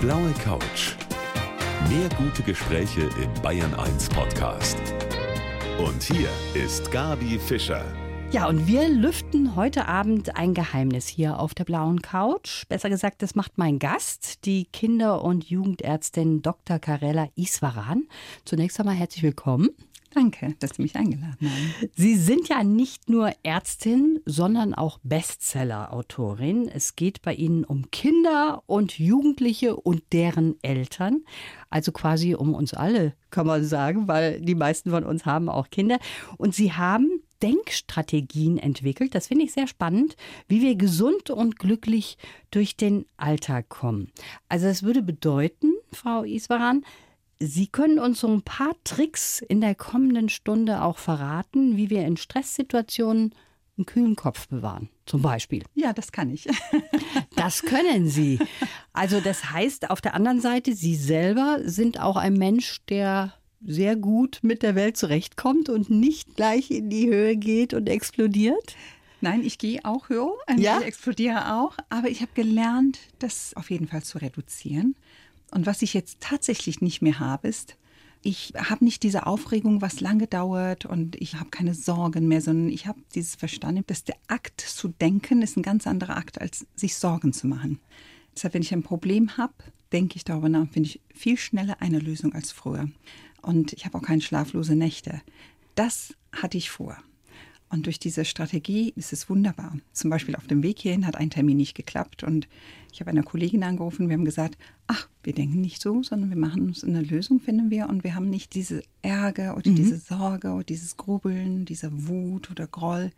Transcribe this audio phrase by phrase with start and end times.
[0.00, 0.94] blaue Couch.
[1.90, 4.78] Mehr gute Gespräche im Bayern 1 Podcast.
[5.78, 7.84] Und hier ist Gabi Fischer.
[8.32, 12.66] Ja, und wir lüften heute Abend ein Geheimnis hier auf der blauen Couch.
[12.68, 16.78] Besser gesagt, das macht mein Gast, die Kinder- und Jugendärztin Dr.
[16.78, 18.04] Karella Iswaran.
[18.46, 19.68] Zunächst einmal herzlich willkommen.
[20.12, 21.74] Danke, dass Sie mich eingeladen haben.
[21.94, 26.68] Sie sind ja nicht nur Ärztin, sondern auch Bestseller-Autorin.
[26.68, 31.22] Es geht bei Ihnen um Kinder und Jugendliche und deren Eltern.
[31.70, 35.70] Also quasi um uns alle, kann man sagen, weil die meisten von uns haben auch
[35.70, 35.98] Kinder.
[36.36, 39.14] Und Sie haben Denkstrategien entwickelt.
[39.14, 40.16] Das finde ich sehr spannend,
[40.48, 42.18] wie wir gesund und glücklich
[42.50, 44.10] durch den Alltag kommen.
[44.48, 46.84] Also es würde bedeuten, Frau Iswaran,
[47.42, 52.06] Sie können uns so ein paar Tricks in der kommenden Stunde auch verraten, wie wir
[52.06, 53.34] in Stresssituationen
[53.78, 55.64] einen kühlen Kopf bewahren, zum Beispiel.
[55.74, 56.46] Ja, das kann ich.
[57.36, 58.38] das können Sie.
[58.92, 63.32] Also das heißt, auf der anderen Seite, Sie selber sind auch ein Mensch, der
[63.64, 68.76] sehr gut mit der Welt zurechtkommt und nicht gleich in die Höhe geht und explodiert?
[69.22, 70.78] Nein, ich gehe auch höher, ja?
[70.80, 74.94] ich explodiere auch, aber ich habe gelernt, das auf jeden Fall zu reduzieren
[75.50, 77.76] und was ich jetzt tatsächlich nicht mehr habe, ist,
[78.22, 82.68] ich habe nicht diese Aufregung, was lange dauert und ich habe keine Sorgen mehr, sondern
[82.68, 86.66] ich habe dieses Verstanden, dass der Akt zu denken ist ein ganz anderer Akt, als
[86.76, 87.80] sich Sorgen zu machen.
[88.34, 89.54] Deshalb, wenn ich ein Problem habe,
[89.92, 92.90] denke ich darüber nach, finde ich viel schneller eine Lösung als früher.
[93.42, 95.22] Und ich habe auch keine schlaflose Nächte.
[95.74, 96.98] Das hatte ich vor.
[97.70, 99.76] Und durch diese Strategie ist es wunderbar.
[99.92, 102.48] Zum Beispiel auf dem Weg hierhin hat ein Termin nicht geklappt und
[102.92, 104.08] ich habe eine Kollegin angerufen.
[104.08, 107.70] Wir haben gesagt, ach, wir denken nicht so, sondern wir machen uns eine Lösung, finden
[107.70, 107.88] wir.
[107.88, 109.76] Und wir haben nicht diese Ärger oder mhm.
[109.76, 113.12] diese Sorge oder dieses Grubeln, diese Wut oder Groll,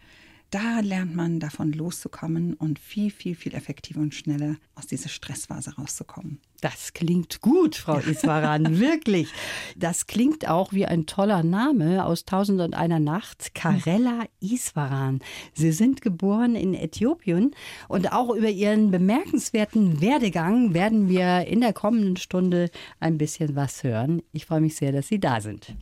[0.52, 5.74] da lernt man davon loszukommen und viel, viel, viel effektiver und schneller aus dieser Stressphase
[5.76, 6.40] rauszukommen.
[6.60, 9.28] Das klingt gut, Frau Iswaran, wirklich.
[9.76, 15.20] Das klingt auch wie ein toller Name aus Tausend und einer Nacht, Karella Iswaran.
[15.54, 17.52] Sie sind geboren in Äthiopien
[17.88, 22.70] und auch über Ihren bemerkenswerten Werdegang werden wir in der kommenden Stunde
[23.00, 24.22] ein bisschen was hören.
[24.32, 25.74] Ich freue mich sehr, dass Sie da sind.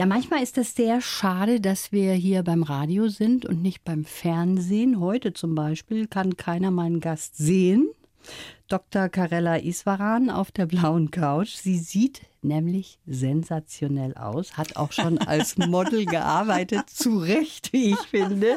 [0.00, 4.06] Ja, manchmal ist es sehr schade, dass wir hier beim Radio sind und nicht beim
[4.06, 4.98] Fernsehen.
[4.98, 7.90] Heute zum Beispiel kann keiner meinen Gast sehen.
[8.68, 9.10] Dr.
[9.10, 11.54] Karella Iswaran auf der blauen Couch.
[11.56, 18.00] Sie sieht nämlich sensationell aus, hat auch schon als Model gearbeitet, zu Recht, wie ich
[18.00, 18.56] finde,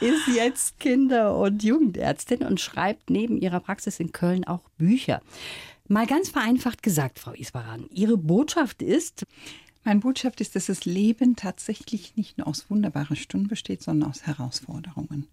[0.00, 5.22] ist jetzt Kinder- und Jugendärztin und schreibt neben ihrer Praxis in Köln auch Bücher.
[5.88, 9.24] Mal ganz vereinfacht gesagt, Frau Iswaran, Ihre Botschaft ist,
[9.84, 14.26] meine Botschaft ist, dass das Leben tatsächlich nicht nur aus wunderbaren Stunden besteht, sondern aus
[14.26, 15.26] Herausforderungen.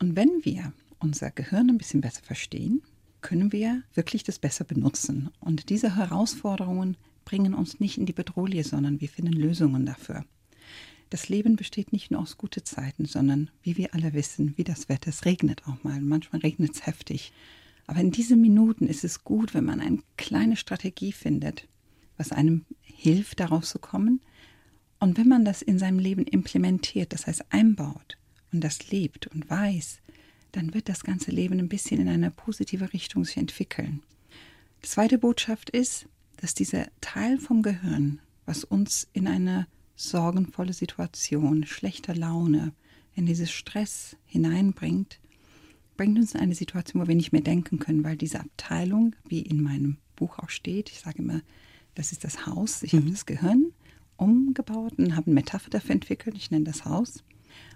[0.00, 2.82] Und wenn wir unser Gehirn ein bisschen besser verstehen,
[3.20, 5.30] können wir wirklich das besser benutzen.
[5.40, 10.24] Und diese Herausforderungen bringen uns nicht in die Bedrohung, sondern wir finden Lösungen dafür.
[11.10, 14.88] Das Leben besteht nicht nur aus guten Zeiten, sondern wie wir alle wissen, wie das
[14.88, 17.32] Wetter, es regnet auch mal, manchmal regnet es heftig.
[17.86, 21.68] Aber in diesen Minuten ist es gut, wenn man eine kleine Strategie findet,
[22.16, 22.64] was einem
[23.02, 24.20] hilft, darauf zu kommen.
[25.00, 28.18] Und wenn man das in seinem Leben implementiert, das heißt einbaut
[28.52, 29.98] und das lebt und weiß,
[30.52, 34.02] dann wird das ganze Leben ein bisschen in eine positive Richtung sich entwickeln.
[34.84, 41.64] Die zweite Botschaft ist, dass dieser Teil vom Gehirn, was uns in eine sorgenvolle Situation,
[41.66, 42.72] schlechter Laune,
[43.14, 45.20] in dieses Stress hineinbringt,
[45.96, 49.42] bringt uns in eine Situation, wo wir nicht mehr denken können, weil diese Abteilung, wie
[49.42, 51.42] in meinem Buch auch steht, ich sage immer,
[51.94, 52.82] das ist das Haus.
[52.82, 52.98] Ich mhm.
[52.98, 53.72] habe das Gehirn
[54.16, 56.36] umgebaut und habe eine Metapher dafür entwickelt.
[56.36, 57.24] Ich nenne das Haus.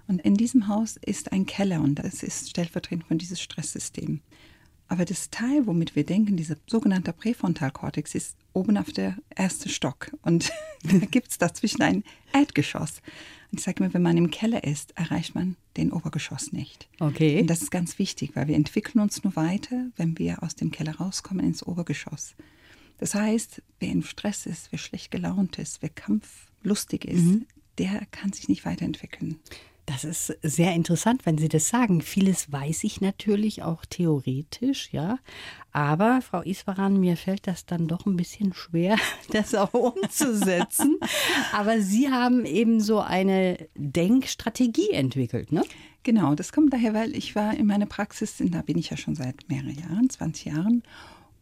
[0.06, 4.21] Und in diesem Haus ist ein Keller und das ist stellvertretend von diesem Stresssystem.
[4.88, 10.12] Aber das Teil, womit wir denken, dieser sogenannte Präfrontalkortex, ist oben auf der ersten Stock.
[10.22, 10.53] Und
[10.84, 13.03] da gibt es dazwischen ein Erdgeschoss.
[13.50, 16.88] Und ich sage mir, wenn man im Keller ist, erreicht man den Obergeschoss nicht.
[17.00, 17.41] Okay.
[17.41, 20.71] Und das ist ganz wichtig, weil wir entwickeln uns nur weiter, wenn wir aus dem
[20.71, 22.36] Keller rauskommen ins Obergeschoss.
[22.98, 27.47] Das heißt, wer im Stress ist, wer schlecht gelaunt ist, wer kampflustig ist, mhm.
[27.78, 29.39] der kann sich nicht weiterentwickeln.
[29.87, 32.01] Das ist sehr interessant, wenn Sie das sagen.
[32.03, 35.21] Vieles weiß ich natürlich auch theoretisch, ja.
[35.71, 38.97] Aber Frau Iswaran, mir fällt das dann doch ein bisschen schwer,
[39.31, 40.98] das auch umzusetzen.
[41.53, 45.63] Aber Sie haben eben so eine Denkstrategie entwickelt, ne?
[46.03, 49.15] Genau, das kommt daher, weil ich war in meiner Praxis, da bin ich ja schon
[49.15, 50.83] seit mehreren Jahren, 20 Jahren.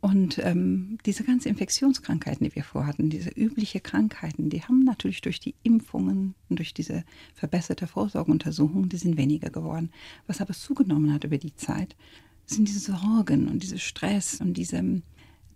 [0.04, 5.40] Und ähm, diese ganzen Infektionskrankheiten, die wir vorhatten, diese üblichen Krankheiten, die haben natürlich durch
[5.40, 7.04] die Impfungen und durch diese
[7.34, 9.90] verbesserte Vorsorgeuntersuchung, die sind weniger geworden.
[10.26, 11.96] Was aber zugenommen hat über die Zeit,
[12.44, 15.00] sind diese Sorgen und diese Stress und diese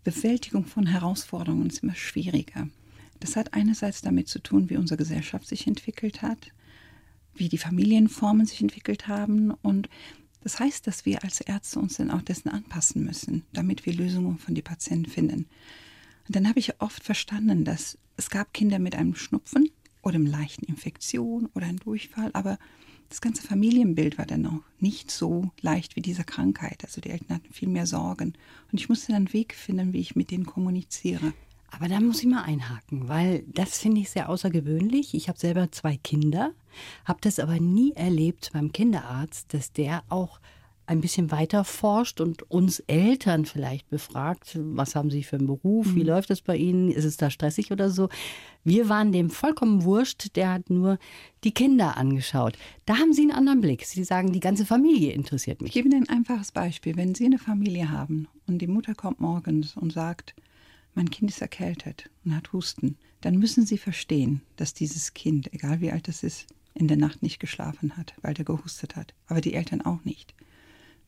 [0.03, 2.69] Bewältigung von Herausforderungen ist immer schwieriger.
[3.21, 6.53] Das hat einerseits damit zu tun, wie unsere Gesellschaft sich entwickelt hat,
[7.35, 9.91] wie die Familienformen sich entwickelt haben und
[10.43, 14.38] das heißt, dass wir als Ärzte uns dann auch dessen anpassen müssen, damit wir Lösungen
[14.38, 15.46] von den Patienten finden.
[16.26, 19.70] Und dann habe ich oft verstanden, dass es gab Kinder mit einem Schnupfen
[20.02, 22.58] oder einer leichten Infektion oder einem Durchfall, aber
[23.08, 26.85] das ganze Familienbild war dann auch nicht so leicht wie diese Krankheit.
[26.85, 28.35] Also die Eltern hatten viel mehr Sorgen.
[28.70, 31.32] Und ich musste dann einen Weg finden, wie ich mit denen kommuniziere.
[31.70, 35.15] Aber da muss ich mal einhaken, weil das finde ich sehr außergewöhnlich.
[35.15, 36.53] Ich habe selber zwei Kinder,
[37.05, 40.41] habe das aber nie erlebt beim Kinderarzt, dass der auch
[40.88, 45.94] ein bisschen weiter forscht und uns Eltern vielleicht befragt, was haben Sie für einen Beruf,
[45.94, 46.06] wie mhm.
[46.06, 48.09] läuft es bei Ihnen, ist es da stressig oder so.
[48.64, 50.99] Wir waren dem vollkommen wurscht, der hat nur
[51.44, 52.56] die Kinder angeschaut.
[52.87, 53.85] Da haben Sie einen anderen Blick.
[53.85, 55.69] Sie sagen, die ganze Familie interessiert mich.
[55.69, 56.97] Ich gebe Ihnen ein einfaches Beispiel.
[56.97, 60.35] Wenn Sie eine Familie haben und die Mutter kommt morgens und sagt,
[60.99, 65.81] mein Kind ist erkältet und hat Husten, dann müssen Sie verstehen, dass dieses Kind, egal
[65.81, 69.15] wie alt es ist, in der Nacht nicht geschlafen hat, weil der gehustet hat.
[69.29, 70.35] Aber die Eltern auch nicht.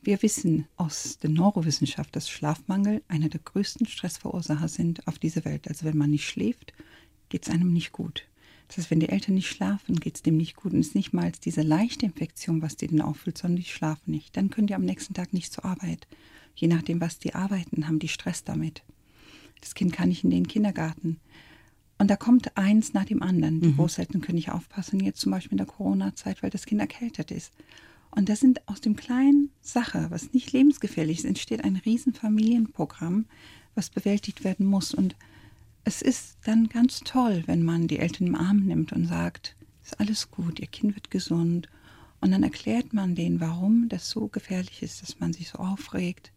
[0.00, 5.66] Wir wissen aus der Neurowissenschaft, dass Schlafmangel einer der größten Stressverursacher sind auf dieser Welt.
[5.66, 6.72] Also wenn man nicht schläft,
[7.28, 8.28] geht es einem nicht gut.
[8.69, 10.72] Das heißt, wenn die Eltern nicht schlafen, geht es dem nicht gut.
[10.72, 14.12] Und es ist nicht mal diese leichte Infektion, was die dann auffüllt, sondern die schlafen
[14.12, 14.37] nicht.
[14.37, 16.06] Dann können die am nächsten Tag nicht zur Arbeit.
[16.54, 18.84] Je nachdem, was die arbeiten, haben die Stress damit.
[19.60, 21.20] Das Kind kann nicht in den Kindergarten.
[21.98, 23.60] Und da kommt eins nach dem anderen.
[23.60, 23.76] Die mhm.
[23.76, 27.52] Großeltern können nicht aufpassen, jetzt zum Beispiel in der Corona-Zeit, weil das Kind erkältet ist.
[28.10, 33.26] Und das sind aus dem kleinen Sache, was nicht lebensgefährlich ist, entsteht ein Riesenfamilienprogramm,
[33.74, 34.94] was bewältigt werden muss.
[34.94, 35.14] Und
[35.84, 40.00] es ist dann ganz toll, wenn man die Eltern im Arm nimmt und sagt, ist
[40.00, 41.68] alles gut, ihr Kind wird gesund.
[42.20, 46.32] Und dann erklärt man denen, warum das so gefährlich ist, dass man sich so aufregt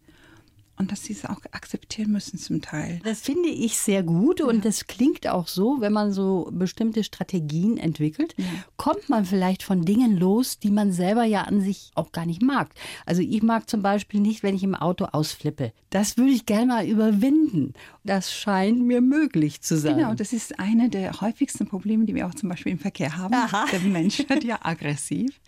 [0.76, 3.00] und dass sie es auch akzeptieren müssen zum Teil.
[3.04, 4.60] Das finde ich sehr gut und ja.
[4.62, 8.44] das klingt auch so, wenn man so bestimmte Strategien entwickelt, ja.
[8.76, 12.42] kommt man vielleicht von Dingen los, die man selber ja an sich auch gar nicht
[12.42, 12.70] mag.
[13.06, 15.72] Also ich mag zum Beispiel nicht, wenn ich im Auto ausflippe.
[15.90, 17.74] Das würde ich gerne mal überwinden.
[18.02, 19.96] Das scheint mir möglich zu sein.
[19.96, 23.34] Genau, das ist eine der häufigsten Probleme, die wir auch zum Beispiel im Verkehr haben.
[23.34, 23.66] Aha.
[23.70, 25.40] Der Mensch wird ja aggressiv.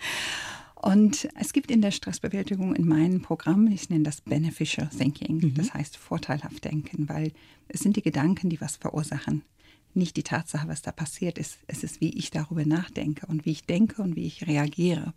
[0.76, 5.55] Und es gibt in der Stressbewältigung in meinem Programm, ich nenne das Beneficial Thinking, mhm.
[5.55, 7.32] das heißt vorteilhaft denken, weil
[7.69, 9.43] es sind die Gedanken, die was verursachen.
[9.94, 11.58] Nicht die Tatsache, was da passiert ist.
[11.67, 15.14] Es ist, wie ich darüber nachdenke und wie ich denke und wie ich reagiere.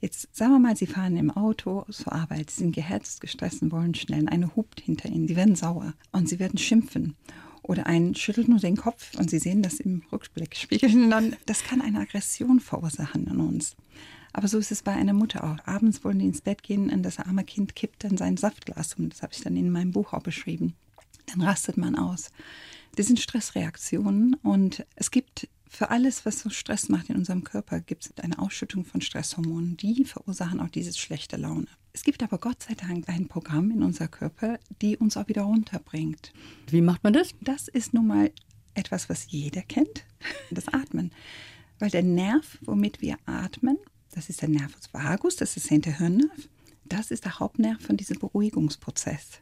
[0.00, 3.72] Jetzt sagen wir mal, Sie fahren im Auto zur Arbeit, Sie sind gehetzt, gestresst und
[3.72, 4.28] wollen schnell.
[4.28, 7.16] Eine hupt hinter Ihnen, Sie werden sauer und Sie werden schimpfen.
[7.62, 11.36] Oder ein schüttelt nur den Kopf und Sie sehen das im Rückblickspiegel.
[11.44, 13.76] Das kann eine Aggression verursachen in uns.
[14.36, 15.66] Aber so ist es bei einer Mutter auch.
[15.66, 19.08] Abends wollen die ins Bett gehen und das arme Kind kippt dann sein Saftglas um.
[19.08, 20.74] Das habe ich dann in meinem Buch auch beschrieben.
[21.24, 22.32] Dann rastet man aus.
[22.96, 27.80] Das sind Stressreaktionen und es gibt für alles, was so Stress macht in unserem Körper,
[27.80, 29.78] gibt es eine Ausschüttung von Stresshormonen.
[29.78, 31.68] Die verursachen auch diese schlechte Laune.
[31.94, 35.44] Es gibt aber Gott sei Dank ein Programm in unser Körper, die uns auch wieder
[35.44, 36.34] runterbringt.
[36.68, 37.30] Wie macht man das?
[37.40, 38.30] Das ist nun mal
[38.74, 40.04] etwas, was jeder kennt,
[40.50, 41.10] das Atmen.
[41.78, 43.78] Weil der Nerv, womit wir atmen,
[44.16, 46.48] das ist der Nervus vagus, das ist der Hinterhirnnerv.
[46.84, 49.40] Das ist der Hauptnerv von diesem Beruhigungsprozess.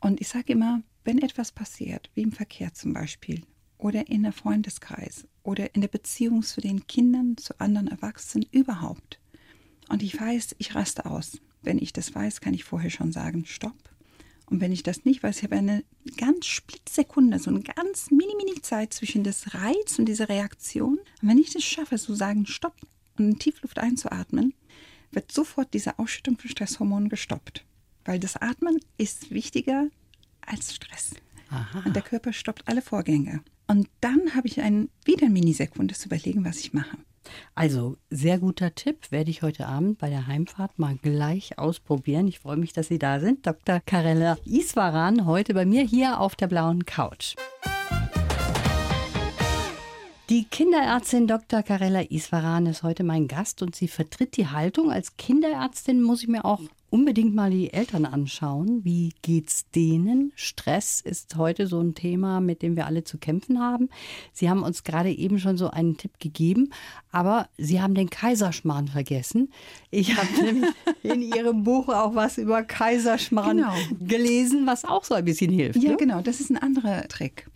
[0.00, 3.42] Und ich sage immer, wenn etwas passiert, wie im Verkehr zum Beispiel,
[3.76, 9.18] oder in der Freundeskreis, oder in der Beziehung zu den Kindern, zu anderen Erwachsenen überhaupt,
[9.88, 11.40] und ich weiß, ich raste aus.
[11.62, 13.90] Wenn ich das weiß, kann ich vorher schon sagen, stopp.
[14.46, 15.82] Und wenn ich das nicht weiß, ich habe eine
[16.16, 20.98] ganz Splitsekunde, so eine ganz mini-mini-Zeit zwischen das Reiz und dieser Reaktion.
[21.20, 22.76] Und wenn ich das schaffe, zu sagen, stopp,
[23.26, 24.54] und Tiefluft einzuatmen,
[25.10, 27.64] wird sofort diese Ausschüttung von Stresshormonen gestoppt.
[28.04, 29.88] Weil das Atmen ist wichtiger
[30.40, 31.14] als Stress.
[31.50, 31.82] Aha.
[31.84, 33.42] Und der Körper stoppt alle Vorgänge.
[33.66, 36.96] Und dann habe ich einen, wieder eine Minisekunde zu überlegen, was ich mache.
[37.54, 42.26] Also, sehr guter Tipp, werde ich heute Abend bei der Heimfahrt mal gleich ausprobieren.
[42.26, 43.46] Ich freue mich, dass Sie da sind.
[43.46, 43.80] Dr.
[43.84, 47.34] Karella Iswaran, heute bei mir hier auf der blauen Couch.
[50.30, 51.62] Die Kinderärztin Dr.
[51.62, 54.92] Karella Iswaran ist heute mein Gast und sie vertritt die Haltung.
[54.92, 58.84] Als Kinderärztin muss ich mir auch unbedingt mal die Eltern anschauen.
[58.84, 60.32] Wie geht's denen?
[60.36, 63.88] Stress ist heute so ein Thema, mit dem wir alle zu kämpfen haben.
[64.34, 66.74] Sie haben uns gerade eben schon so einen Tipp gegeben,
[67.10, 69.50] aber Sie haben den Kaiserschmarrn vergessen.
[69.90, 70.70] Ich habe nämlich
[71.04, 73.74] in Ihrem Buch auch was über Kaiserschmarrn genau.
[73.98, 75.82] gelesen, was auch so ein bisschen hilft.
[75.82, 75.96] Ja, ne?
[75.96, 76.20] genau.
[76.20, 77.46] Das ist ein anderer Trick.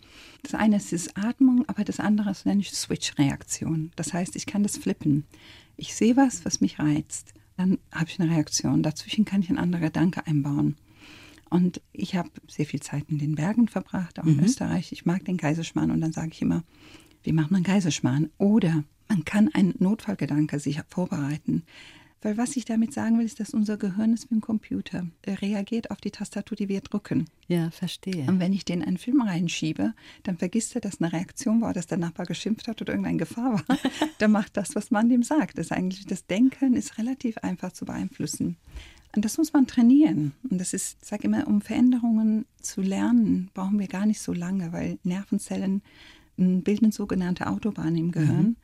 [0.43, 3.91] Das eine ist das Atmung, aber das andere ist nenne ich Switch-Reaktion.
[3.95, 5.25] Das heißt, ich kann das flippen.
[5.77, 7.33] Ich sehe was, was mich reizt.
[7.55, 8.81] dann habe ich eine Reaktion.
[8.81, 10.75] Dazwischen kann ich einen anderen Gedanke einbauen.
[11.51, 14.43] Und ich habe sehr viel Zeit in den Bergen verbracht, auch in Mhm.
[14.45, 14.91] Österreich.
[14.91, 16.63] Ich mag den Kaiserschmarrn und dann sage ich immer,
[17.21, 18.31] wie macht man Kaiserschmarrn?
[18.39, 21.61] Oder man kann einen Notfallgedanke sich vorbereiten.
[22.23, 25.05] Weil was ich damit sagen will, ist, dass unser Gehirn ist wie ein Computer.
[25.23, 27.25] Er reagiert auf die Tastatur, die wir drücken.
[27.49, 28.25] Ja, verstehe.
[28.27, 31.85] Und wenn ich den einen Film reinschiebe, dann vergisst er, dass eine Reaktion war, dass
[31.85, 33.77] der Nachbar geschimpft hat oder irgendeine Gefahr war.
[34.19, 35.57] dann macht das, was man dem sagt.
[35.57, 38.55] Das, eigentlich, das Denken ist relativ einfach zu beeinflussen.
[39.15, 40.31] Und das muss man trainieren.
[40.49, 44.31] Und das ist, ich sage immer, um Veränderungen zu lernen, brauchen wir gar nicht so
[44.31, 45.81] lange, weil Nervenzellen
[46.37, 48.55] bilden sogenannte Autobahnen im Gehirn.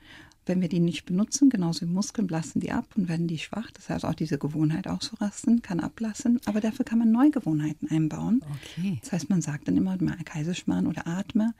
[0.50, 3.70] Wenn wir die nicht benutzen, genauso wie Muskeln, blassen die ab und werden die schwach.
[3.70, 6.42] Das heißt, auch diese Gewohnheit auszurasten kann ablassen.
[6.46, 8.42] Aber dafür kann man neue Gewohnheiten einbauen.
[8.74, 8.98] Okay.
[9.04, 11.54] Das heißt, man sagt dann immer mal Kaiserschmarrn oder atme.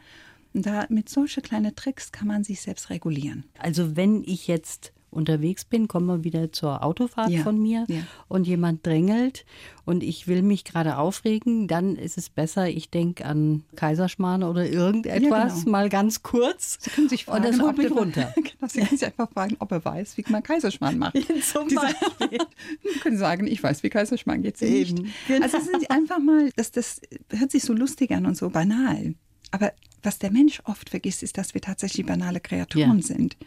[0.56, 3.44] Und da mit solchen kleinen Tricks kann man sich selbst regulieren.
[3.60, 8.02] Also wenn ich jetzt unterwegs bin, kommen wir wieder zur Autofahrt Ja, von mir ja.
[8.28, 9.46] und jemand drängelt
[9.86, 14.70] und ich will mich gerade aufregen, dann ist es besser, ich denke an Kaiserschmarrn oder
[14.70, 15.72] irgendetwas, genau.
[15.72, 16.78] mal ganz kurz.
[16.80, 18.32] Sie können sich fragen, und das holt mich runter.
[18.36, 21.16] genau, Sie können sich einfach fragen, ob er weiß, wie man Kaiserschmarrn macht.
[21.42, 22.38] Zum Beispiel.
[22.84, 24.98] Sie können sagen, ich weiß, wie Kaiserschmarrn geht sie nicht.
[25.28, 25.44] Genau.
[25.44, 27.02] Also es ist einfach mal, das, das
[27.32, 29.16] hört sich so lustig an und so banal.
[29.52, 29.72] Aber
[30.04, 33.04] was der Mensch oft vergisst, ist, dass wir tatsächlich banale Kreaturen Ja.
[33.06, 33.38] sind.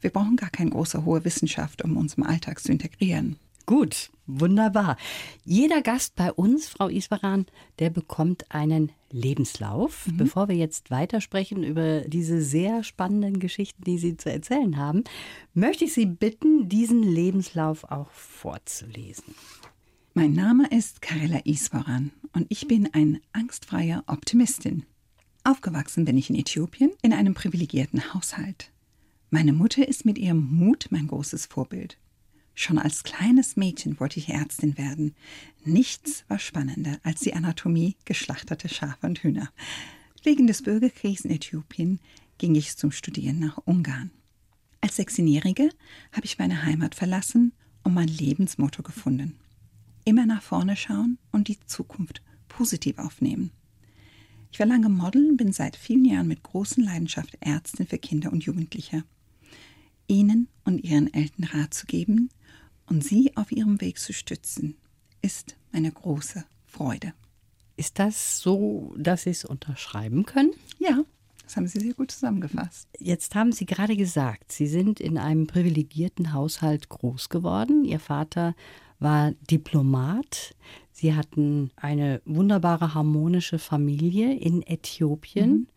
[0.00, 3.36] Wir brauchen gar keine große, hohe Wissenschaft, um uns im Alltag zu integrieren.
[3.66, 4.96] Gut, wunderbar.
[5.44, 7.46] Jeder Gast bei uns, Frau Iswaran,
[7.78, 10.08] der bekommt einen Lebenslauf.
[10.14, 15.04] Bevor wir jetzt weitersprechen über diese sehr spannenden Geschichten, die Sie zu erzählen haben,
[15.54, 19.34] möchte ich Sie bitten, diesen Lebenslauf auch vorzulesen.
[20.14, 24.84] Mein Name ist Karela Iswaran und ich bin ein angstfreier Optimistin.
[25.50, 28.70] Aufgewachsen bin ich in Äthiopien in einem privilegierten Haushalt.
[29.30, 31.98] Meine Mutter ist mit ihrem Mut mein großes Vorbild.
[32.54, 35.16] Schon als kleines Mädchen wollte ich Ärztin werden.
[35.64, 39.50] Nichts war spannender als die Anatomie geschlachteter Schafe und Hühner.
[40.22, 41.98] Wegen des Bürgerkriegs in Äthiopien
[42.38, 44.12] ging ich zum Studieren nach Ungarn.
[44.80, 45.70] Als 16-Jährige
[46.12, 47.52] habe ich meine Heimat verlassen
[47.82, 49.34] und mein Lebensmotto gefunden.
[50.04, 53.50] Immer nach vorne schauen und die Zukunft positiv aufnehmen.
[54.52, 58.32] Ich war lange Model und bin seit vielen Jahren mit großer Leidenschaft Ärztin für Kinder
[58.32, 59.04] und Jugendliche.
[60.08, 62.30] Ihnen und Ihren Eltern Rat zu geben
[62.86, 64.76] und Sie auf Ihrem Weg zu stützen,
[65.22, 67.14] ist eine große Freude.
[67.76, 70.52] Ist das so, dass Sie es unterschreiben können?
[70.78, 71.04] Ja,
[71.44, 72.88] das haben Sie sehr gut zusammengefasst.
[72.98, 77.84] Jetzt haben Sie gerade gesagt, Sie sind in einem privilegierten Haushalt groß geworden.
[77.84, 78.54] Ihr Vater
[79.00, 80.54] war Diplomat.
[80.92, 85.68] Sie hatten eine wunderbare harmonische Familie in Äthiopien.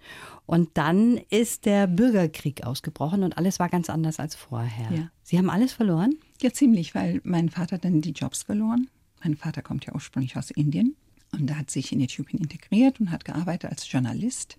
[0.45, 4.91] Und dann ist der Bürgerkrieg ausgebrochen und alles war ganz anders als vorher.
[4.91, 5.09] Ja.
[5.23, 6.15] Sie haben alles verloren?
[6.41, 8.89] Ja, ziemlich, weil mein Vater dann die Jobs verloren.
[9.23, 10.95] Mein Vater kommt ja ursprünglich aus Indien
[11.31, 14.57] und er hat sich in Äthiopien integriert und hat gearbeitet als Journalist.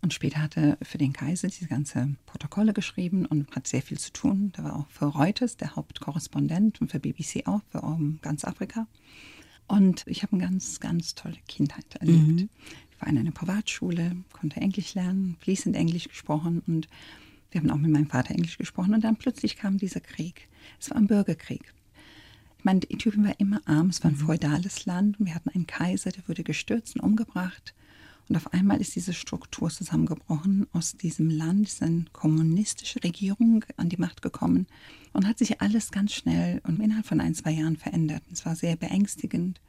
[0.00, 3.98] Und später hat er für den Kaiser diese ganze Protokolle geschrieben und hat sehr viel
[3.98, 4.52] zu tun.
[4.56, 8.86] Der war auch für Reuters der Hauptkorrespondent und für BBC auch, für um, ganz Afrika.
[9.66, 12.48] Und ich habe eine ganz, ganz tolle Kindheit erlebt.
[12.90, 16.88] Ich war in einer Privatschule, konnte Englisch lernen, fließend Englisch gesprochen und
[17.50, 18.94] wir haben auch mit meinem Vater Englisch gesprochen.
[18.94, 20.48] Und dann plötzlich kam dieser Krieg.
[20.80, 21.72] Es war ein Bürgerkrieg.
[22.58, 25.66] Ich meine, Äthiopien war immer arm, es war ein feudales Land und wir hatten einen
[25.66, 27.74] Kaiser, der wurde gestürzt und umgebracht.
[28.28, 30.66] Und auf einmal ist diese Struktur zusammengebrochen.
[30.72, 34.66] Aus diesem Land ist eine kommunistische Regierung an die Macht gekommen
[35.12, 38.22] und hat sich alles ganz schnell und innerhalb von ein, zwei Jahren verändert.
[38.30, 39.60] Es war sehr beängstigend,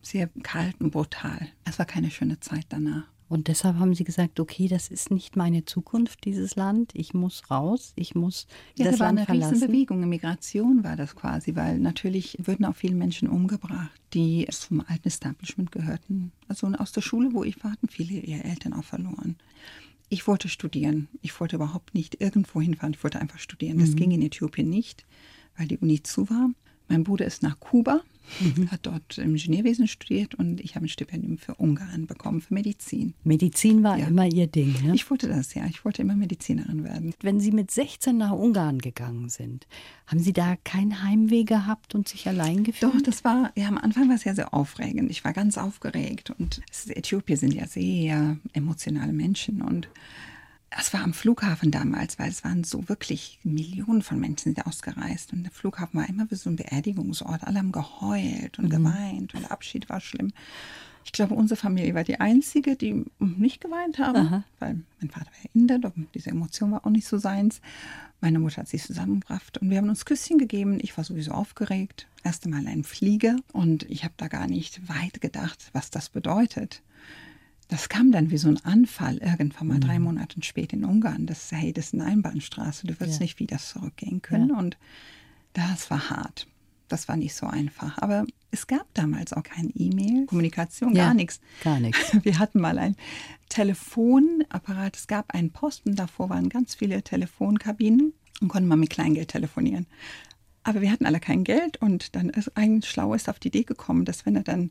[0.00, 1.48] sehr kalt und brutal.
[1.64, 3.04] Es war keine schöne Zeit danach.
[3.28, 6.92] Und deshalb haben Sie gesagt, okay, das ist nicht meine Zukunft, dieses Land.
[6.94, 9.54] Ich muss raus, ich muss Ja, das da war Land eine verlassen.
[9.54, 9.98] Riesenbewegung.
[9.98, 15.08] Eine Migration war das quasi, weil natürlich würden auch viele Menschen umgebracht, die zum alten
[15.08, 16.32] Establishment gehörten.
[16.48, 19.36] Also aus der Schule, wo ich war, hatten viele ihre Eltern auch verloren.
[20.08, 21.08] Ich wollte studieren.
[21.20, 22.94] Ich wollte überhaupt nicht irgendwo hinfahren.
[22.94, 23.78] Ich wollte einfach studieren.
[23.78, 25.04] Das ging in Äthiopien nicht,
[25.56, 26.50] weil die Uni zu war.
[26.88, 28.00] Mein Bruder ist nach Kuba,
[28.70, 33.14] hat dort Ingenieurwesen studiert und ich habe ein Stipendium für Ungarn bekommen, für Medizin.
[33.24, 34.06] Medizin war Ja.
[34.08, 34.74] immer Ihr Ding.
[34.84, 34.94] Ne?
[34.94, 35.64] Ich wollte das, ja.
[35.66, 37.14] Ich wollte immer Medizinerin werden.
[37.22, 39.66] Wenn Sie mit 16 nach Ungarn gegangen sind,
[40.06, 42.92] haben Sie da kein Heimweh gehabt und sich allein gefühlt?
[42.94, 45.10] Doch, das war, ja, am Anfang war es ja sehr aufregend.
[45.10, 49.88] Ich war ganz aufgeregt und Äthiopier sind ja sehr emotionale Menschen und
[50.70, 55.32] es war am Flughafen damals, weil es waren so wirklich Millionen von Menschen sind ausgereist
[55.32, 57.44] und der Flughafen war immer wie so ein Beerdigungsort.
[57.44, 60.32] Alle haben geheult und geweint und der Abschied war schlimm.
[61.04, 64.44] Ich glaube, unsere Familie war die einzige, die nicht geweint haben, Aha.
[64.58, 67.62] weil mein Vater war ja Inder, und diese Emotion war auch nicht so seins.
[68.20, 70.78] Meine Mutter hat sich zusammengebracht und wir haben uns Küsschen gegeben.
[70.82, 72.08] Ich war sowieso aufgeregt.
[72.24, 76.82] Erste Mal ein Flieger und ich habe da gar nicht weit gedacht, was das bedeutet.
[77.68, 81.26] Das kam dann wie so ein Anfall irgendwann mal drei Monate später in Ungarn.
[81.26, 83.20] Das, hey, das ist eine Einbahnstraße, du wirst Ja.
[83.20, 84.50] nicht wieder zurückgehen können.
[84.50, 84.56] Ja.
[84.56, 84.78] Und
[85.52, 86.46] das war hart.
[86.88, 87.98] Das war nicht so einfach.
[87.98, 91.40] Aber es gab damals auch keine E-Mail, Kommunikation, Ja, gar nichts.
[91.62, 92.00] Gar nichts.
[92.24, 92.96] Wir hatten mal ein
[93.50, 99.28] Telefonapparat, es gab einen Posten, davor waren ganz viele Telefonkabinen und konnte man mit Kleingeld
[99.28, 99.86] telefonieren.
[100.68, 103.62] Aber wir hatten alle kein Geld und dann ist ein Schlauer ist auf die Idee
[103.62, 104.68] gekommen, dass wenn er dann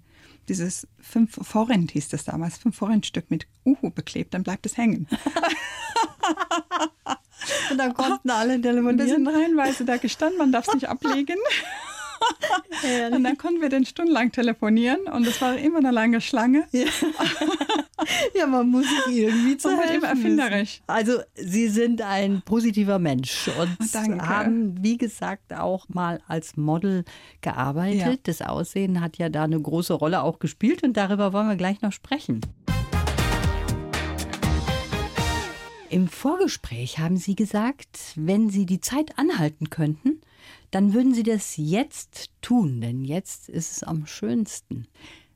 [0.48, 5.08] dieses fünf Forint hieß das damals, fünf Forint-Stück mit Uhu beklebt, dann bleibt es hängen.
[7.72, 9.08] Und dann konnten alle Und wir telefonieren.
[9.10, 11.38] sind reihenweise da gestanden, man darf es nicht ablegen.
[13.12, 16.68] Und dann konnten wir dann stundenlang telefonieren und es war immer eine lange Schlange.
[18.36, 20.82] Ja, man muss sich irgendwie zu helfen immer erfinderisch.
[20.82, 20.84] wissen.
[20.88, 24.28] Also Sie sind ein positiver Mensch und Danke.
[24.28, 27.04] haben, wie gesagt, auch mal als Model
[27.42, 28.00] gearbeitet.
[28.00, 28.16] Ja.
[28.24, 31.82] Das Aussehen hat ja da eine große Rolle auch gespielt und darüber wollen wir gleich
[31.82, 32.42] noch sprechen.
[35.90, 40.22] Im Vorgespräch haben Sie gesagt, wenn Sie die Zeit anhalten könnten,
[40.72, 44.88] dann würden Sie das jetzt tun, denn jetzt ist es am schönsten.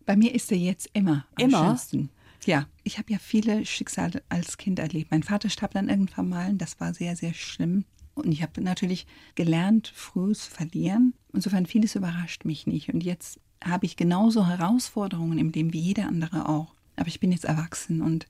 [0.05, 1.65] Bei mir ist er jetzt immer am Immer?
[1.67, 2.09] schönsten.
[2.45, 5.11] Ja, ich habe ja viele Schicksale als Kind erlebt.
[5.11, 7.85] Mein Vater starb dann irgendwann mal, und das war sehr, sehr schlimm.
[8.13, 11.13] Und ich habe natürlich gelernt, früh zu verlieren.
[11.33, 12.93] Insofern vieles überrascht mich nicht.
[12.93, 16.73] Und jetzt habe ich genauso Herausforderungen im Leben wie jeder andere auch.
[16.95, 18.27] Aber ich bin jetzt erwachsen und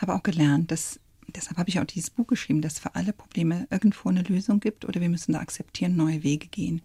[0.00, 0.98] habe auch gelernt, dass
[1.30, 4.84] deshalb habe ich auch dieses Buch geschrieben, dass für alle Probleme irgendwo eine Lösung gibt
[4.84, 6.82] oder wir müssen da akzeptieren, neue Wege gehen.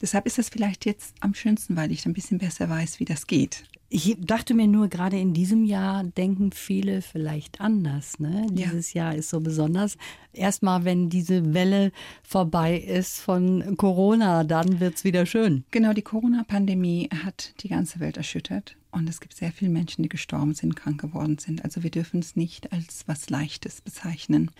[0.00, 3.26] Deshalb ist das vielleicht jetzt am schönsten, weil ich ein bisschen besser weiß, wie das
[3.26, 3.64] geht.
[3.90, 8.20] Ich dachte mir nur, gerade in diesem Jahr denken viele vielleicht anders.
[8.20, 8.46] Ne?
[8.54, 8.68] Ja.
[8.68, 9.96] Dieses Jahr ist so besonders.
[10.34, 11.90] Erstmal, wenn diese Welle
[12.22, 15.64] vorbei ist von Corona, dann wird es wieder schön.
[15.70, 20.08] Genau, die Corona-Pandemie hat die ganze Welt erschüttert und es gibt sehr viele Menschen, die
[20.08, 21.64] gestorben sind, krank geworden sind.
[21.64, 24.50] Also wir dürfen es nicht als was Leichtes bezeichnen.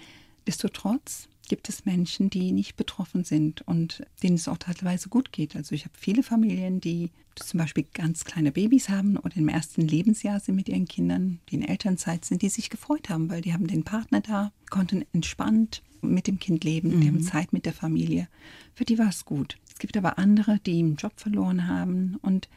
[0.47, 5.57] Destotrotz gibt es Menschen, die nicht betroffen sind und denen es auch teilweise gut geht.
[5.57, 9.83] Also ich habe viele Familien, die zum Beispiel ganz kleine Babys haben oder im ersten
[9.83, 13.53] Lebensjahr sind mit ihren Kindern, die in Elternzeit sind, die sich gefreut haben, weil die
[13.53, 17.73] haben den Partner da, konnten entspannt mit dem Kind leben, die haben Zeit mit der
[17.73, 18.29] Familie.
[18.75, 19.59] Für die war es gut.
[19.73, 22.49] Es gibt aber andere, die einen Job verloren haben und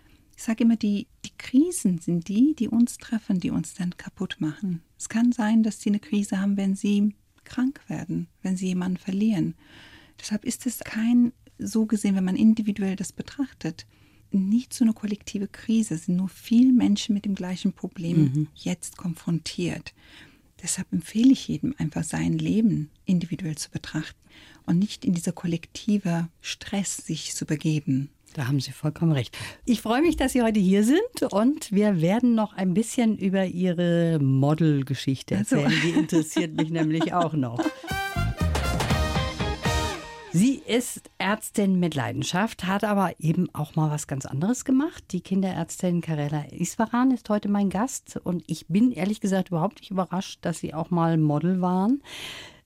[0.41, 4.38] ich sage immer, die, die Krisen sind die, die uns treffen, die uns dann kaputt
[4.39, 4.82] machen.
[4.97, 8.97] Es kann sein, dass sie eine Krise haben, wenn sie krank werden, wenn sie jemanden
[8.97, 9.54] verlieren.
[10.19, 13.86] Deshalb ist es kein, so gesehen, wenn man individuell das betrachtet,
[14.32, 18.97] nicht so eine kollektive Krise, es sind nur viele Menschen mit dem gleichen Problem jetzt
[18.97, 19.93] konfrontiert.
[20.63, 24.19] Deshalb empfehle ich jedem einfach sein Leben individuell zu betrachten
[24.65, 28.10] und nicht in dieser kollektive Stress sich zu begeben.
[28.34, 29.38] Da haben Sie vollkommen recht.
[29.65, 33.46] Ich freue mich, dass Sie heute hier sind und wir werden noch ein bisschen über
[33.46, 35.58] Ihre Modelgeschichte Also.
[35.58, 35.82] erzählen.
[35.84, 37.60] Die interessiert mich nämlich auch noch.
[40.34, 45.04] Sie ist Ärztin mit Leidenschaft, hat aber eben auch mal was ganz anderes gemacht.
[45.12, 49.91] Die Kinderärztin Karela Iswaran ist heute mein Gast und ich bin ehrlich gesagt überhaupt nicht
[49.91, 52.02] überrascht, dass Sie auch mal Model waren.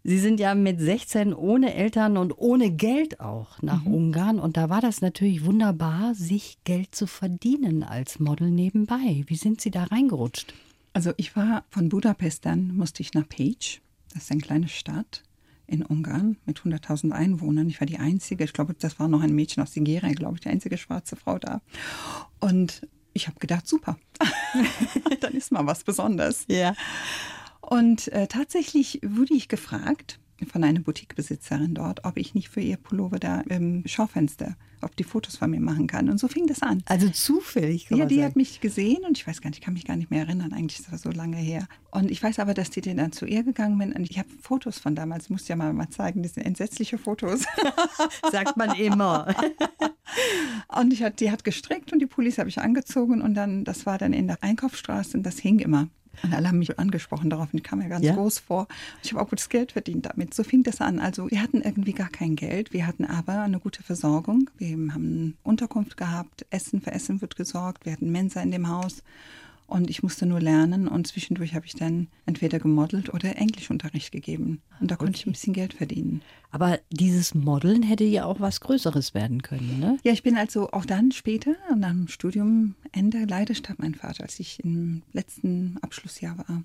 [0.07, 4.37] Sie sind ja mit 16 ohne Eltern und ohne Geld auch nach Ungarn.
[4.37, 9.23] Und da war das natürlich wunderbar, sich Geld zu verdienen als Model nebenbei.
[9.25, 10.53] Wie sind Sie da reingerutscht?
[10.93, 13.79] Also ich war von Budapest dann, musste ich nach Pécs.
[14.13, 15.23] Das ist eine kleine Stadt
[15.65, 17.67] in Ungarn mit 100.000 Einwohnern.
[17.67, 20.41] Ich war die einzige, ich glaube, das war noch ein Mädchen aus Nigeria, glaube ich,
[20.41, 21.61] die einzige schwarze Frau da.
[22.39, 23.97] Und ich habe gedacht, super,
[25.21, 26.45] dann ist mal was Besonderes.
[26.47, 26.75] Ja.
[27.69, 30.19] Und äh, tatsächlich wurde ich gefragt
[30.51, 35.05] von einer Boutiquebesitzerin dort, ob ich nicht für ihr Pullover da im Schaufenster, ob die
[35.05, 36.09] Fotos von mir machen kann.
[36.09, 36.83] Und so fing das an.
[36.85, 37.87] Also zufällig.
[37.87, 38.27] Kann Ja, die sagen.
[38.27, 40.51] hat mich gesehen und ich weiß gar nicht, ich kann mich gar nicht mehr erinnern,
[40.51, 41.67] eigentlich ist das so lange her.
[41.91, 44.77] Und ich weiß aber, dass die dann zu ihr gegangen bin und ich habe Fotos
[44.77, 47.45] von damals, ich muss ja mal, mal zeigen, das sind entsetzliche Fotos.
[48.31, 49.33] sagt man immer.
[50.67, 53.85] Und ich hat, die hat gestrickt und die Pullis habe ich angezogen und dann, das
[53.85, 55.89] war dann in der Einkaufsstraße und das hing immer.
[56.23, 58.13] Und alle haben mich angesprochen darauf und ich kam mir ganz Ja?
[58.13, 58.67] groß vor.
[59.03, 60.33] Ich habe auch gutes Geld verdient damit.
[60.33, 60.99] So fing das an.
[60.99, 62.73] Also wir hatten irgendwie gar kein Geld.
[62.73, 64.49] Wir hatten aber eine gute Versorgung.
[64.57, 67.85] Wir haben Unterkunft gehabt, Essen, für Essen wird gesorgt.
[67.85, 69.03] Wir hatten Mensa in dem Haus.
[69.67, 74.61] Und ich musste nur lernen und zwischendurch habe ich dann entweder gemodelt oder Englischunterricht gegeben.
[74.79, 76.21] Und da konnte ich ein bisschen Geld verdienen.
[76.51, 79.97] Aber dieses Modeln hätte ja auch was Größeres werden können, ne?
[80.03, 84.39] Ja, ich bin also auch dann später, nach dem Studiumende, leider starb mein Vater, als
[84.39, 86.63] ich im letzten Abschlussjahr war.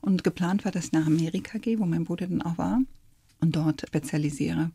[0.00, 2.80] Und geplant war, dass ich nach Amerika gehe, wo mein Bruder dann auch war
[3.40, 4.70] und dort spezialisiere.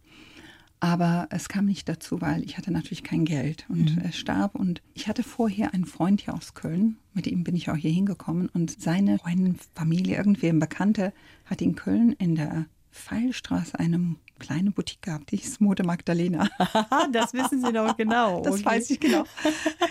[0.85, 4.03] Aber es kam nicht dazu, weil ich hatte natürlich kein Geld und mhm.
[4.03, 4.53] er starb.
[4.53, 7.89] Und ich hatte vorher einen Freund hier aus Köln, mit ihm bin ich auch hier
[7.89, 8.49] hingekommen.
[8.49, 11.11] Und seine Freundin, Familie, irgendwer, ein Bekannter,
[11.45, 16.47] hat in Köln in der Pfeilstraße eine kleine Boutique gehabt, die hieß Mode Magdalena.
[17.11, 18.41] das wissen Sie doch genau.
[18.43, 18.65] Das okay.
[18.65, 19.23] weiß ich genau.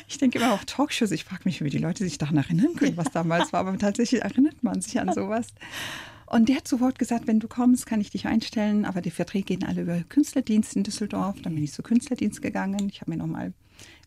[0.07, 1.11] Ich denke immer auf Talkshows.
[1.11, 3.67] Ich frage mich, wie die Leute sich daran erinnern können, was damals war.
[3.67, 5.49] Aber tatsächlich erinnert man sich an sowas.
[6.35, 9.45] Und der hat sofort gesagt, wenn du kommst, kann ich dich einstellen, aber die Verträge
[9.45, 11.41] gehen alle über Künstlerdienst in Düsseldorf.
[11.41, 12.89] Dann bin ich zur Künstlerdienst gegangen.
[12.91, 13.53] Ich habe mir nochmal,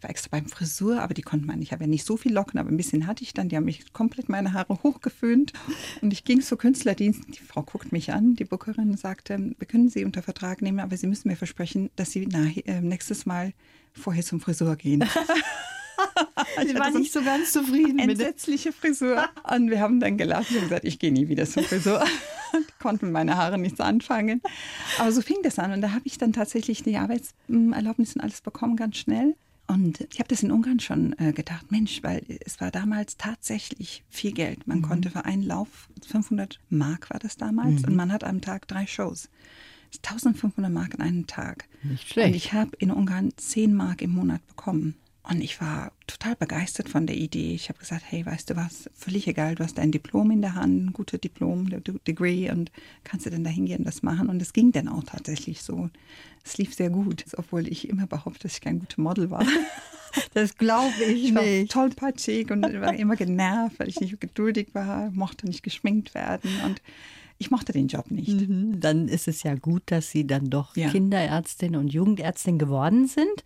[0.01, 1.61] war extra beim Frisur, aber die konnten man.
[1.61, 3.47] Ich habe ja nicht so viel Locken, aber ein bisschen hatte ich dann.
[3.47, 5.53] Die haben mich komplett meine Haare hochgeföhnt.
[6.01, 7.21] Und ich ging zur Künstlerdienst.
[7.29, 10.81] Die Frau guckt mich an, die Bookerin, und sagte, wir können Sie unter Vertrag nehmen,
[10.81, 13.53] aber Sie müssen mir versprechen, dass Sie nach, äh, nächstes Mal
[13.93, 15.05] vorher zum Friseur gehen.
[16.67, 19.25] Sie war nicht so ganz zufrieden mit entsetzliche Frisur.
[19.55, 22.03] Und wir haben dann gelacht und gesagt, ich gehe nie wieder zur Frisur.
[22.79, 24.41] Konnten meine Haare nichts anfangen.
[24.99, 25.71] Aber so fing das an.
[25.71, 29.35] Und da habe ich dann tatsächlich die Arbeitserlaubnis und alles bekommen, ganz schnell.
[29.67, 34.03] Und ich habe das in Ungarn schon äh, gedacht, Mensch, weil es war damals tatsächlich
[34.09, 34.65] viel Geld.
[34.65, 34.83] Man mhm.
[34.83, 37.89] konnte für einen Lauf, 500 Mark war das damals, mhm.
[37.89, 39.29] und man hat am Tag drei Shows.
[40.05, 41.65] 1500 Mark an einem Tag.
[41.83, 42.29] Nicht schlecht.
[42.29, 44.95] Und ich habe in Ungarn 10 Mark im Monat bekommen.
[45.29, 47.53] Und ich war total begeistert von der Idee.
[47.53, 50.55] Ich habe gesagt, hey, weißt du was, völlig egal, du hast dein Diplom in der
[50.55, 51.69] Hand, ein gutes Diplom,
[52.07, 52.71] Degree und
[53.03, 54.29] kannst du denn da hingehen und das machen?
[54.29, 55.89] Und es ging dann auch tatsächlich so.
[56.45, 59.45] Es lief sehr gut, obwohl ich immer behaupte, dass ich kein guter Model war.
[60.33, 61.71] Das glaube ich, ich war nicht.
[61.71, 66.81] tollpatschig und war immer genervt, weil ich nicht geduldig war, mochte nicht geschminkt werden und
[67.37, 68.49] ich mochte den Job nicht.
[68.49, 70.89] Mhm, dann ist es ja gut, dass Sie dann doch ja.
[70.89, 73.43] Kinderärztin und Jugendärztin geworden sind.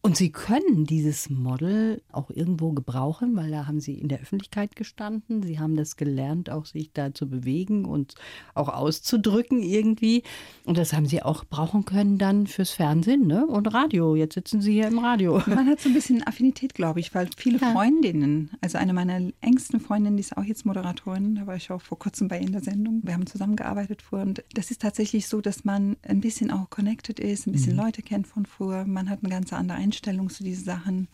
[0.00, 4.76] Und Sie können dieses Model auch irgendwo gebrauchen, weil da haben Sie in der Öffentlichkeit
[4.76, 5.42] gestanden.
[5.42, 8.14] Sie haben das gelernt, auch sich da zu bewegen und
[8.54, 10.22] auch auszudrücken irgendwie.
[10.64, 13.44] Und das haben Sie auch brauchen können dann fürs Fernsehen ne?
[13.44, 14.14] und Radio.
[14.14, 15.42] Jetzt sitzen Sie hier im Radio.
[15.46, 17.72] Man hat so ein bisschen Affinität, glaube ich, weil viele ja.
[17.72, 21.82] Freundinnen, also eine meiner engsten Freundinnen, die ist auch jetzt Moderatorin, da war ich auch
[21.82, 23.00] vor kurzem bei ihr in der Sendung.
[23.02, 24.22] Wir haben zusammengearbeitet früher.
[24.22, 27.82] Und das ist tatsächlich so, dass man ein bisschen auch connected ist, ein bisschen mhm.
[27.82, 28.84] Leute kennt von früher.
[28.84, 31.08] Man hat eine ganz andere Einstellung Einstellung zu diesen Sachen,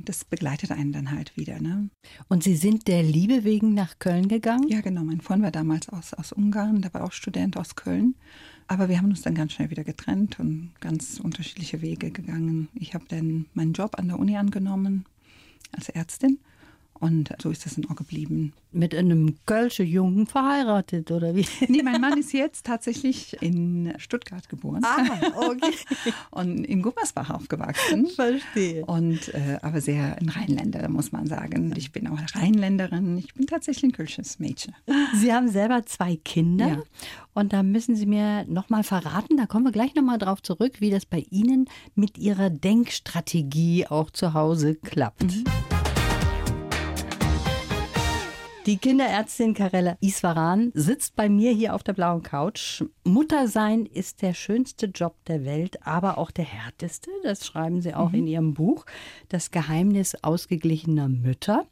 [0.00, 1.60] das begleitet einen dann halt wieder.
[1.60, 1.90] Ne?
[2.28, 4.66] Und Sie sind der Liebe wegen nach Köln gegangen?
[4.68, 5.04] Ja, genau.
[5.04, 8.16] Mein Freund war damals aus, aus Ungarn, der war auch Student aus Köln.
[8.66, 12.68] Aber wir haben uns dann ganz schnell wieder getrennt und ganz unterschiedliche Wege gegangen.
[12.74, 15.04] Ich habe dann meinen Job an der Uni angenommen
[15.70, 16.40] als Ärztin
[17.00, 18.52] und so ist das dann auch geblieben.
[18.72, 21.46] Mit einem Kölsche Jungen verheiratet, oder wie?
[21.68, 24.82] Nee, mein Mann ist jetzt tatsächlich in Stuttgart geboren.
[24.84, 25.04] Ah,
[25.36, 25.74] okay.
[26.30, 28.06] Und in Gummersbach aufgewachsen.
[28.08, 28.84] Verstehe.
[28.84, 31.74] Und, äh, aber sehr ein Rheinländer, muss man sagen.
[31.76, 33.18] Ich bin auch Rheinländerin.
[33.18, 34.74] Ich bin tatsächlich ein Kölsches Mädchen.
[35.14, 36.68] Sie haben selber zwei Kinder.
[36.68, 36.82] Ja.
[37.34, 40.90] Und da müssen Sie mir nochmal verraten, da kommen wir gleich nochmal drauf zurück, wie
[40.90, 45.22] das bei Ihnen mit Ihrer Denkstrategie auch zu Hause klappt.
[45.24, 45.44] Mhm.
[48.66, 52.82] Die Kinderärztin Karella Iswaran sitzt bei mir hier auf der blauen Couch.
[53.04, 57.08] Mutter sein ist der schönste Job der Welt, aber auch der härteste.
[57.22, 58.18] Das schreiben Sie auch mhm.
[58.18, 58.84] in Ihrem Buch.
[59.28, 61.64] Das Geheimnis ausgeglichener Mütter.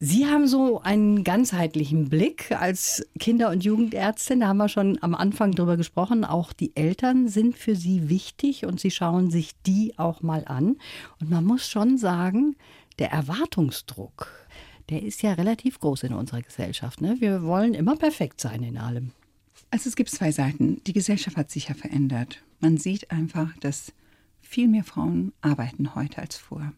[0.00, 4.40] Sie haben so einen ganzheitlichen Blick als Kinder- und Jugendärztin.
[4.40, 6.24] Da haben wir schon am Anfang drüber gesprochen.
[6.24, 10.78] Auch die Eltern sind für Sie wichtig und Sie schauen sich die auch mal an.
[11.20, 12.56] Und man muss schon sagen,
[12.98, 14.41] der Erwartungsdruck,
[14.92, 17.00] der ist ja relativ groß in unserer Gesellschaft.
[17.00, 17.16] Ne?
[17.18, 19.12] Wir wollen immer perfekt sein in allem.
[19.70, 20.84] Also es gibt zwei Seiten.
[20.84, 22.42] Die Gesellschaft hat sich ja verändert.
[22.60, 23.92] Man sieht einfach, dass
[24.42, 26.74] viel mehr Frauen arbeiten heute als vor.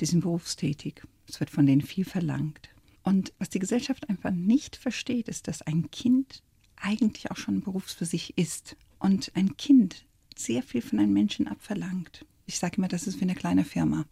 [0.00, 1.02] Die sind berufstätig.
[1.26, 2.68] Es wird von denen viel verlangt.
[3.02, 6.42] Und was die Gesellschaft einfach nicht versteht, ist, dass ein Kind
[6.76, 8.76] eigentlich auch schon ein Beruf für sich ist.
[8.98, 10.04] Und ein Kind
[10.36, 12.26] sehr viel von einem Menschen abverlangt.
[12.44, 14.04] Ich sage immer, das ist wie eine kleine Firma.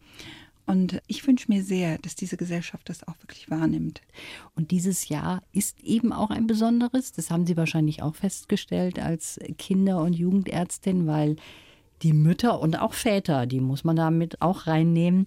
[0.69, 4.03] Und ich wünsche mir sehr, dass diese Gesellschaft das auch wirklich wahrnimmt.
[4.55, 7.13] Und dieses Jahr ist eben auch ein besonderes.
[7.13, 11.37] Das haben Sie wahrscheinlich auch festgestellt als Kinder- und Jugendärztin, weil
[12.03, 15.27] die Mütter und auch Väter, die muss man damit auch reinnehmen,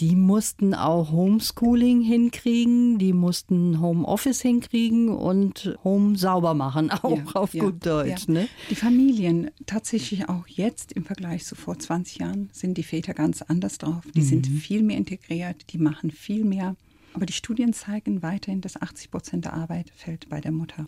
[0.00, 7.24] die mussten auch Homeschooling hinkriegen, die mussten Homeoffice hinkriegen und Home sauber machen, auch ja,
[7.34, 8.26] auf ja, gut Deutsch.
[8.26, 8.34] Ja.
[8.34, 8.48] Ne?
[8.70, 13.42] Die Familien, tatsächlich auch jetzt im Vergleich zu vor 20 Jahren, sind die Väter ganz
[13.42, 14.02] anders drauf.
[14.14, 14.24] Die mhm.
[14.24, 16.76] sind viel mehr integriert, die machen viel mehr.
[17.12, 20.86] Aber die Studien zeigen weiterhin, dass 80 Prozent der Arbeit fällt bei der Mutter.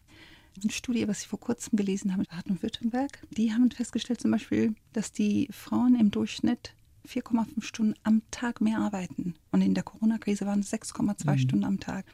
[0.60, 5.12] Eine Studie, was ich vor kurzem gelesen habe, Baden-Württemberg, die haben festgestellt zum Beispiel, dass
[5.12, 6.74] die Frauen im Durchschnitt
[7.06, 9.34] 4,5 Stunden am Tag mehr arbeiten.
[9.50, 11.38] Und in der Corona-Krise waren es 6,2 mhm.
[11.38, 12.04] Stunden am Tag.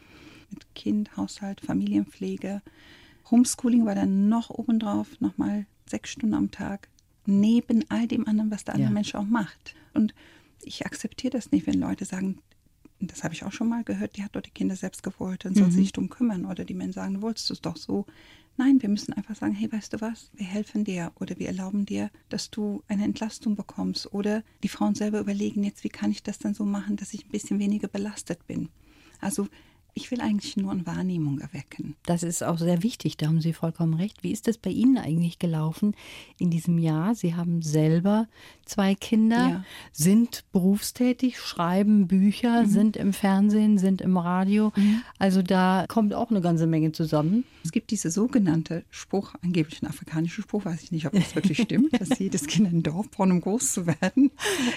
[0.50, 2.62] Mit Kind, Haushalt, Familienpflege.
[3.30, 6.88] Homeschooling war dann noch obendrauf, nochmal sechs Stunden am Tag.
[7.24, 8.94] Neben all dem anderen, was der andere ja.
[8.94, 9.74] Mensch auch macht.
[9.94, 10.14] Und
[10.62, 12.38] ich akzeptiere das nicht, wenn Leute sagen,
[13.00, 15.56] das habe ich auch schon mal gehört, die hat dort die Kinder selbst gewollt und
[15.56, 15.70] soll mhm.
[15.70, 16.44] sich nicht drum kümmern.
[16.44, 18.06] Oder die Menschen sagen, du wolltest es doch so.
[18.56, 21.86] Nein, wir müssen einfach sagen, hey, weißt du was, wir helfen dir oder wir erlauben
[21.86, 24.12] dir, dass du eine Entlastung bekommst.
[24.12, 27.24] Oder die Frauen selber überlegen jetzt, wie kann ich das dann so machen, dass ich
[27.24, 28.68] ein bisschen weniger belastet bin.
[29.20, 29.48] Also
[29.94, 31.96] ich will eigentlich nur eine Wahrnehmung erwecken.
[32.04, 34.22] Das ist auch sehr wichtig, da haben Sie vollkommen recht.
[34.22, 35.94] Wie ist das bei Ihnen eigentlich gelaufen
[36.38, 37.14] in diesem Jahr?
[37.14, 38.26] Sie haben selber
[38.64, 39.64] zwei Kinder, ja.
[39.92, 42.68] sind berufstätig, schreiben Bücher, mhm.
[42.68, 44.72] sind im Fernsehen, sind im Radio.
[44.76, 45.02] Mhm.
[45.18, 47.44] Also da kommt auch eine ganze Menge zusammen.
[47.64, 51.60] Es gibt diese sogenannte Spruch, angeblich ein afrikanischer Spruch, weiß ich nicht, ob das wirklich
[51.60, 54.30] stimmt, dass jedes Kind ein Dorf braucht, um groß zu werden.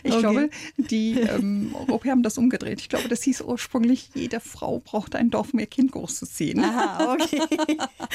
[0.03, 0.19] Ich okay.
[0.19, 2.81] glaube, die ähm, Europäer haben das umgedreht.
[2.81, 6.63] Ich glaube, das hieß ursprünglich, jede Frau braucht braucht ein Dorf, um ihr Kind großzuziehen.
[6.63, 7.39] Aha, okay.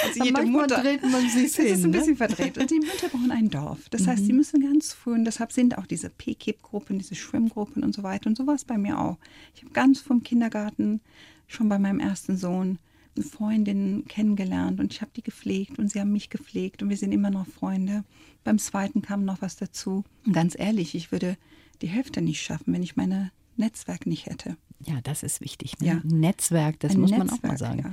[0.03, 1.69] also jede Mutter dreht man sich hin.
[1.69, 2.17] Das ist ein bisschen ne?
[2.17, 2.59] verdreht.
[2.59, 3.89] Und die Mütter brauchen ein Dorf.
[3.91, 4.07] Das mhm.
[4.09, 8.03] heißt, sie müssen ganz früh, und deshalb sind auch diese PKIP-Gruppen, diese Schwimmgruppen und so
[8.03, 8.27] weiter.
[8.29, 9.19] Und so war es bei mir auch.
[9.55, 11.01] Ich habe ganz vom Kindergarten,
[11.47, 12.79] schon bei meinem ersten Sohn,
[13.23, 17.13] Freundinnen kennengelernt und ich habe die gepflegt und sie haben mich gepflegt und wir sind
[17.13, 18.05] immer noch Freunde.
[18.45, 20.05] Beim zweiten kam noch was dazu.
[20.25, 21.37] Und ganz ehrlich, ich würde
[21.83, 24.57] die Hälfte nicht schaffen, wenn ich meine Netzwerk nicht hätte.
[24.87, 25.79] Ja, das ist wichtig.
[25.81, 25.87] Ne?
[25.87, 26.01] Ja.
[26.05, 27.79] Netzwerk, das Ein muss Netzwerk, man auch mal sagen.
[27.81, 27.93] Ja.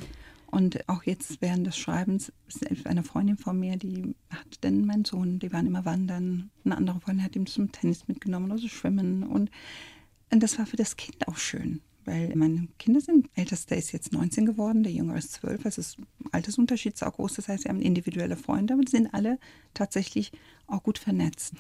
[0.50, 5.04] Und auch jetzt während des Schreibens ist eine Freundin von mir, die hat denn meinen
[5.04, 6.50] Sohn, die waren immer wandern.
[6.64, 9.24] Eine andere Freundin hat ihn zum Tennis mitgenommen oder so schwimmen.
[9.24, 9.52] Und,
[10.32, 14.14] und das war für das Kind auch schön, weil meine Kinder sind, ältester ist jetzt
[14.14, 15.66] 19 geworden, der Jüngere ist 12.
[15.66, 15.98] Also das
[16.32, 17.34] Altersunterschied ist auch groß.
[17.34, 19.40] Das heißt, sie haben individuelle Freunde, aber die sind alle
[19.74, 20.32] tatsächlich
[20.66, 21.54] auch gut vernetzt.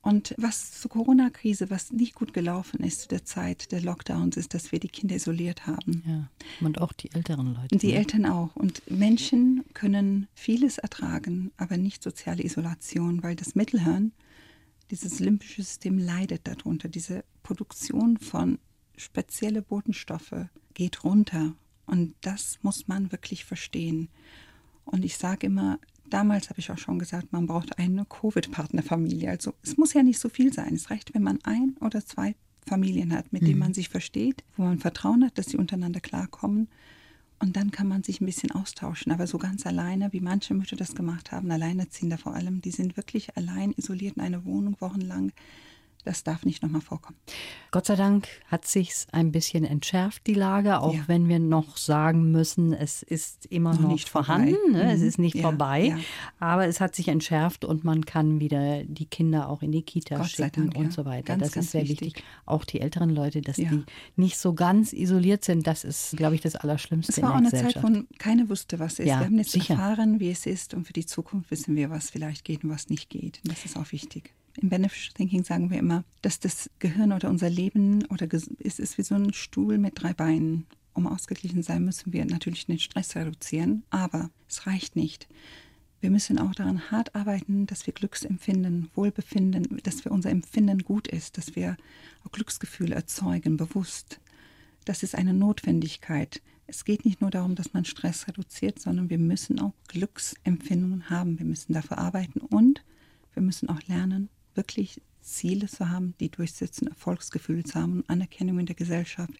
[0.00, 4.54] Und was zur Corona-Krise, was nicht gut gelaufen ist zu der Zeit der Lockdowns, ist,
[4.54, 6.02] dass wir die Kinder isoliert haben.
[6.06, 6.30] Ja,
[6.64, 7.76] und auch die älteren Leute.
[7.76, 7.94] Die ne?
[7.94, 8.54] Eltern auch.
[8.54, 14.12] Und Menschen können vieles ertragen, aber nicht soziale Isolation, weil das Mittelhirn,
[14.90, 16.88] dieses limbische System leidet darunter.
[16.88, 18.58] Diese Produktion von
[18.96, 21.54] spezielle Botenstoffe geht runter.
[21.86, 24.08] Und das muss man wirklich verstehen.
[24.84, 25.78] Und ich sage immer,
[26.10, 29.30] Damals habe ich auch schon gesagt, man braucht eine Covid-Partnerfamilie.
[29.30, 30.74] Also es muss ja nicht so viel sein.
[30.74, 32.34] Es reicht, wenn man ein oder zwei
[32.66, 33.46] Familien hat, mit mhm.
[33.46, 36.68] denen man sich versteht, wo man Vertrauen hat, dass sie untereinander klarkommen.
[37.40, 39.12] Und dann kann man sich ein bisschen austauschen.
[39.12, 42.96] Aber so ganz alleine, wie manche Mütter das gemacht haben, Alleinerziehende vor allem, die sind
[42.96, 45.32] wirklich allein isoliert in einer Wohnung wochenlang
[46.08, 47.18] das darf nicht nochmal vorkommen.
[47.70, 51.04] Gott sei Dank hat sich ein bisschen entschärft, die Lage, auch ja.
[51.06, 54.84] wenn wir noch sagen müssen, es ist immer noch, noch nicht vorhanden, ne?
[54.84, 54.90] mhm.
[54.90, 55.98] es ist nicht ja, vorbei, ja.
[56.40, 60.16] aber es hat sich entschärft und man kann wieder die Kinder auch in die Kita
[60.16, 61.24] Gott schicken Dank, und so weiter.
[61.24, 62.00] Ganz, das ganz ist sehr wichtig.
[62.00, 62.24] wichtig.
[62.46, 63.84] Auch die älteren Leute, dass die
[64.16, 67.12] nicht so ganz isoliert sind, das ist, glaube ich, das Allerschlimmste.
[67.12, 69.04] Es war auch eine Zeit, wo keiner wusste, was ist.
[69.04, 69.74] wir haben jetzt sicher.
[69.74, 72.88] erfahren, wie es ist und für die Zukunft wissen wir, was vielleicht geht und was
[72.88, 73.40] nicht geht.
[73.44, 74.32] Und das ist auch wichtig.
[74.60, 78.98] Im Beneficial Thinking sagen wir immer, dass das Gehirn oder unser Leben oder ist, ist
[78.98, 80.66] wie so ein Stuhl mit drei Beinen.
[80.94, 85.28] Um ausgeglichen sein, müssen wir natürlich den Stress reduzieren, aber es reicht nicht.
[86.00, 91.06] Wir müssen auch daran hart arbeiten, dass wir Glücksempfinden, Wohlbefinden, dass wir unser Empfinden gut
[91.06, 91.76] ist, dass wir
[92.24, 94.18] auch Glücksgefühle erzeugen, bewusst.
[94.84, 96.42] Das ist eine Notwendigkeit.
[96.66, 101.38] Es geht nicht nur darum, dass man Stress reduziert, sondern wir müssen auch Glücksempfindungen haben.
[101.38, 102.82] Wir müssen dafür arbeiten und
[103.34, 108.58] wir müssen auch lernen, wirklich Ziele zu haben, die durchsetzen, Erfolgsgefühle zu haben und Anerkennung
[108.58, 109.32] in der Gesellschaft.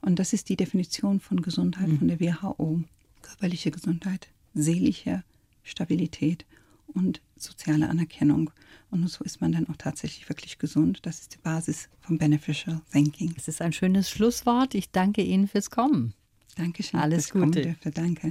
[0.00, 1.98] Und das ist die Definition von Gesundheit mhm.
[1.98, 2.82] von der WHO.
[3.20, 5.22] Körperliche Gesundheit, seelische
[5.62, 6.46] Stabilität
[6.86, 8.50] und soziale Anerkennung.
[8.90, 11.00] Und so ist man dann auch tatsächlich wirklich gesund.
[11.02, 13.34] Das ist die Basis vom Beneficial Thinking.
[13.36, 14.74] Es ist ein schönes Schlusswort.
[14.74, 16.14] Ich danke Ihnen fürs Kommen.
[16.56, 17.00] Dankeschön.
[17.00, 17.76] Alles Gute.
[17.92, 18.30] Danke.